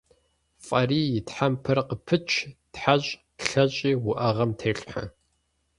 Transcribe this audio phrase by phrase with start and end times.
[0.65, 2.29] ФӀарий и тхьэмпэр къыпыч,
[2.73, 3.09] тхьэщӀ,
[3.45, 5.03] лъэщӀи уӀэгъэм телъхьэ.